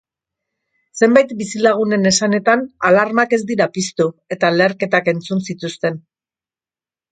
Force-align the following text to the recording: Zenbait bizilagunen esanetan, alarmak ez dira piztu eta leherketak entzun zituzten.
Zenbait 1.01 1.33
bizilagunen 1.41 2.11
esanetan, 2.13 2.65
alarmak 2.91 3.37
ez 3.39 3.41
dira 3.53 3.69
piztu 3.77 4.09
eta 4.37 4.53
leherketak 4.57 5.13
entzun 5.17 5.47
zituzten. 5.53 6.05